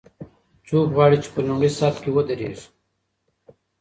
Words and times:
څوک 0.67 0.87
غواړي 0.95 1.17
چې 1.23 1.29
په 1.33 1.39
لومړي 1.47 1.69
صف 1.79 1.95
کې 2.03 2.09
ودریږي؟ 2.15 2.63